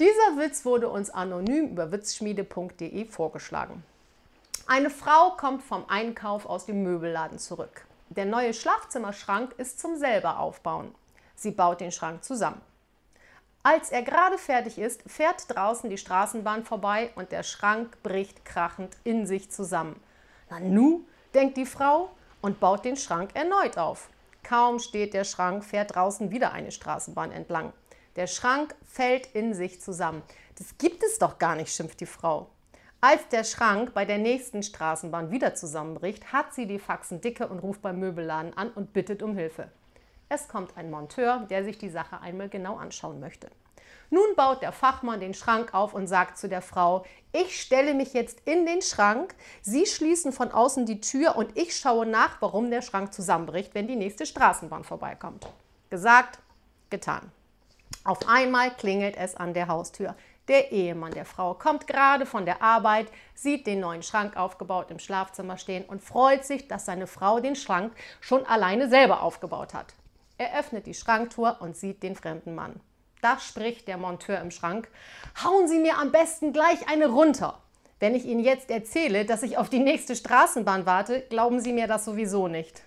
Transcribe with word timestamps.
Dieser 0.00 0.38
Witz 0.38 0.64
wurde 0.64 0.88
uns 0.88 1.10
anonym 1.10 1.68
über 1.68 1.92
witzschmiede.de 1.92 3.04
vorgeschlagen. 3.04 3.84
Eine 4.66 4.88
Frau 4.88 5.32
kommt 5.36 5.62
vom 5.62 5.84
Einkauf 5.90 6.46
aus 6.46 6.64
dem 6.64 6.82
Möbelladen 6.82 7.38
zurück. 7.38 7.84
Der 8.08 8.24
neue 8.24 8.54
Schlafzimmerschrank 8.54 9.52
ist 9.58 9.78
zum 9.78 9.98
selber 9.98 10.38
aufbauen. 10.38 10.94
Sie 11.34 11.50
baut 11.50 11.82
den 11.82 11.92
Schrank 11.92 12.24
zusammen. 12.24 12.62
Als 13.62 13.90
er 13.90 14.00
gerade 14.00 14.38
fertig 14.38 14.78
ist, 14.78 15.02
fährt 15.06 15.44
draußen 15.54 15.90
die 15.90 15.98
Straßenbahn 15.98 16.64
vorbei 16.64 17.10
und 17.14 17.30
der 17.30 17.42
Schrank 17.42 18.02
bricht 18.02 18.46
krachend 18.46 18.96
in 19.04 19.26
sich 19.26 19.50
zusammen. 19.50 20.02
Na 20.48 20.60
nu, 20.60 21.04
denkt 21.34 21.58
die 21.58 21.66
Frau 21.66 22.10
und 22.40 22.58
baut 22.58 22.86
den 22.86 22.96
Schrank 22.96 23.32
erneut 23.34 23.76
auf. 23.76 24.08
Kaum 24.44 24.78
steht 24.78 25.12
der 25.12 25.24
Schrank, 25.24 25.62
fährt 25.62 25.94
draußen 25.94 26.30
wieder 26.30 26.52
eine 26.52 26.72
Straßenbahn 26.72 27.32
entlang. 27.32 27.74
Der 28.16 28.26
Schrank 28.26 28.74
fällt 28.84 29.26
in 29.34 29.54
sich 29.54 29.80
zusammen. 29.80 30.22
Das 30.58 30.76
gibt 30.78 31.02
es 31.04 31.18
doch 31.18 31.38
gar 31.38 31.54
nicht, 31.54 31.74
schimpft 31.74 32.00
die 32.00 32.06
Frau. 32.06 32.50
Als 33.00 33.28
der 33.28 33.44
Schrank 33.44 33.94
bei 33.94 34.04
der 34.04 34.18
nächsten 34.18 34.62
Straßenbahn 34.62 35.30
wieder 35.30 35.54
zusammenbricht, 35.54 36.32
hat 36.32 36.52
sie 36.52 36.66
die 36.66 36.78
Faxen 36.78 37.20
dicke 37.20 37.48
und 37.48 37.60
ruft 37.60 37.80
beim 37.80 37.98
Möbelladen 37.98 38.54
an 38.56 38.70
und 38.70 38.92
bittet 38.92 39.22
um 39.22 39.36
Hilfe. 39.36 39.68
Es 40.28 40.48
kommt 40.48 40.76
ein 40.76 40.90
Monteur, 40.90 41.46
der 41.48 41.64
sich 41.64 41.78
die 41.78 41.88
Sache 41.88 42.20
einmal 42.20 42.48
genau 42.48 42.76
anschauen 42.76 43.18
möchte. 43.18 43.48
Nun 44.10 44.34
baut 44.36 44.60
der 44.60 44.72
Fachmann 44.72 45.20
den 45.20 45.34
Schrank 45.34 45.72
auf 45.72 45.94
und 45.94 46.08
sagt 46.08 46.36
zu 46.36 46.48
der 46.48 46.62
Frau, 46.62 47.04
ich 47.32 47.60
stelle 47.60 47.94
mich 47.94 48.12
jetzt 48.12 48.40
in 48.44 48.66
den 48.66 48.82
Schrank, 48.82 49.34
Sie 49.62 49.86
schließen 49.86 50.32
von 50.32 50.50
außen 50.50 50.84
die 50.84 51.00
Tür 51.00 51.36
und 51.36 51.56
ich 51.56 51.76
schaue 51.76 52.06
nach, 52.06 52.40
warum 52.40 52.70
der 52.70 52.82
Schrank 52.82 53.14
zusammenbricht, 53.14 53.74
wenn 53.74 53.86
die 53.86 53.96
nächste 53.96 54.26
Straßenbahn 54.26 54.84
vorbeikommt. 54.84 55.46
Gesagt, 55.90 56.40
getan. 56.90 57.30
Auf 58.02 58.28
einmal 58.28 58.70
klingelt 58.70 59.16
es 59.16 59.36
an 59.36 59.52
der 59.52 59.68
Haustür. 59.68 60.16
Der 60.48 60.72
Ehemann 60.72 61.12
der 61.12 61.26
Frau 61.26 61.54
kommt 61.54 61.86
gerade 61.86 62.24
von 62.24 62.46
der 62.46 62.62
Arbeit, 62.62 63.06
sieht 63.34 63.66
den 63.66 63.80
neuen 63.80 64.02
Schrank 64.02 64.36
aufgebaut 64.36 64.90
im 64.90 64.98
Schlafzimmer 64.98 65.58
stehen 65.58 65.84
und 65.84 66.02
freut 66.02 66.44
sich, 66.44 66.66
dass 66.66 66.86
seine 66.86 67.06
Frau 67.06 67.40
den 67.40 67.56
Schrank 67.56 67.92
schon 68.20 68.46
alleine 68.46 68.88
selber 68.88 69.22
aufgebaut 69.22 69.74
hat. 69.74 69.94
Er 70.38 70.58
öffnet 70.58 70.86
die 70.86 70.94
Schranktür 70.94 71.58
und 71.60 71.76
sieht 71.76 72.02
den 72.02 72.16
fremden 72.16 72.54
Mann. 72.54 72.80
Da 73.20 73.38
spricht 73.38 73.86
der 73.86 73.98
Monteur 73.98 74.40
im 74.40 74.50
Schrank: 74.50 74.88
Hauen 75.44 75.68
Sie 75.68 75.78
mir 75.78 75.98
am 75.98 76.10
besten 76.10 76.54
gleich 76.54 76.88
eine 76.88 77.08
runter. 77.08 77.60
Wenn 77.98 78.14
ich 78.14 78.24
Ihnen 78.24 78.42
jetzt 78.42 78.70
erzähle, 78.70 79.26
dass 79.26 79.42
ich 79.42 79.58
auf 79.58 79.68
die 79.68 79.78
nächste 79.78 80.16
Straßenbahn 80.16 80.86
warte, 80.86 81.20
glauben 81.28 81.60
Sie 81.60 81.74
mir 81.74 81.86
das 81.86 82.06
sowieso 82.06 82.48
nicht. 82.48 82.82